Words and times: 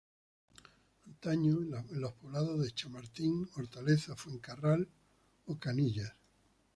Antaño 1.05 1.61
en 1.61 2.01
los 2.01 2.13
poblados 2.13 2.59
de 2.59 2.71
Chamartín, 2.71 3.47
Hortaleza, 3.55 4.15
Fuencarral 4.15 4.89
o 5.45 5.59
Canillas. 5.59 6.11